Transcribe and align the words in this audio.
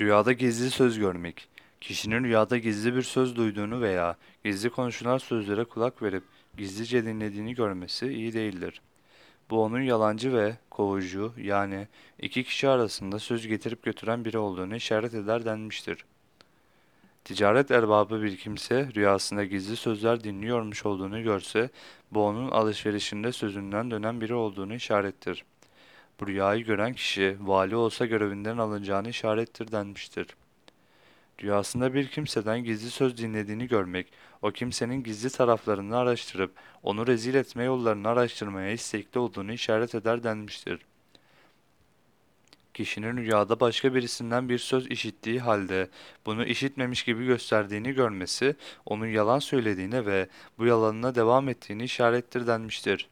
Rüyada 0.00 0.32
gizli 0.32 0.70
söz 0.70 0.98
görmek. 0.98 1.48
Kişinin 1.80 2.24
rüyada 2.24 2.58
gizli 2.58 2.96
bir 2.96 3.02
söz 3.02 3.36
duyduğunu 3.36 3.80
veya 3.80 4.16
gizli 4.44 4.70
konuşulan 4.70 5.18
sözlere 5.18 5.64
kulak 5.64 6.02
verip 6.02 6.22
gizlice 6.56 7.04
dinlediğini 7.04 7.54
görmesi 7.54 8.12
iyi 8.12 8.32
değildir. 8.32 8.80
Bu 9.50 9.62
onun 9.62 9.80
yalancı 9.80 10.32
ve 10.32 10.56
kovucu 10.70 11.32
yani 11.36 11.88
iki 12.18 12.44
kişi 12.44 12.68
arasında 12.68 13.18
söz 13.18 13.46
getirip 13.46 13.82
götüren 13.82 14.24
biri 14.24 14.38
olduğunu 14.38 14.76
işaret 14.76 15.14
eder 15.14 15.44
denmiştir. 15.44 16.04
Ticaret 17.24 17.70
erbabı 17.70 18.22
bir 18.22 18.36
kimse 18.36 18.88
rüyasında 18.94 19.44
gizli 19.44 19.76
sözler 19.76 20.24
dinliyormuş 20.24 20.86
olduğunu 20.86 21.22
görse 21.22 21.70
bu 22.12 22.26
onun 22.26 22.50
alışverişinde 22.50 23.32
sözünden 23.32 23.90
dönen 23.90 24.20
biri 24.20 24.34
olduğunu 24.34 24.74
işarettir. 24.74 25.44
Bu 26.20 26.26
rüyayı 26.26 26.64
gören 26.64 26.92
kişi 26.92 27.36
vali 27.40 27.76
olsa 27.76 28.06
görevinden 28.06 28.58
alınacağını 28.58 29.08
işarettir 29.08 29.72
denmiştir. 29.72 30.26
Rüyasında 31.42 31.94
bir 31.94 32.08
kimseden 32.08 32.64
gizli 32.64 32.90
söz 32.90 33.16
dinlediğini 33.18 33.68
görmek, 33.68 34.12
o 34.42 34.50
kimsenin 34.50 35.02
gizli 35.02 35.30
taraflarını 35.30 35.96
araştırıp 35.96 36.52
onu 36.82 37.06
rezil 37.06 37.34
etme 37.34 37.64
yollarını 37.64 38.08
araştırmaya 38.08 38.70
istekli 38.72 39.18
olduğunu 39.18 39.52
işaret 39.52 39.94
eder 39.94 40.22
denmiştir. 40.22 40.80
Kişinin 42.74 43.16
rüyada 43.16 43.60
başka 43.60 43.94
birisinden 43.94 44.48
bir 44.48 44.58
söz 44.58 44.90
işittiği 44.90 45.40
halde 45.40 45.88
bunu 46.26 46.44
işitmemiş 46.44 47.04
gibi 47.04 47.26
gösterdiğini 47.26 47.92
görmesi, 47.92 48.56
onun 48.86 49.06
yalan 49.06 49.38
söylediğine 49.38 50.06
ve 50.06 50.28
bu 50.58 50.66
yalanına 50.66 51.14
devam 51.14 51.48
ettiğini 51.48 51.84
işarettir 51.84 52.46
denmiştir. 52.46 53.08